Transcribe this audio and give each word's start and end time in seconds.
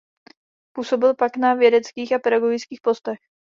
Působil 0.71 1.15
pak 1.15 1.37
na 1.37 1.53
vědeckých 1.53 2.11
a 2.13 2.19
pedagogických 2.19 2.81
postech. 2.81 3.19